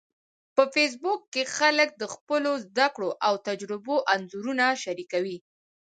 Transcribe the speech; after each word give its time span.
په 0.55 0.63
فېسبوک 0.73 1.21
کې 1.33 1.43
خلک 1.57 1.89
د 2.01 2.03
خپلو 2.13 2.51
زده 2.65 2.87
کړو 2.95 3.09
او 3.27 3.33
تجربو 3.47 3.95
انځورونه 4.13 4.65
شریکوي 4.83 5.37